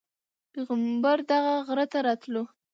[0.51, 2.43] پیغمبر دغه غره ته راتللو.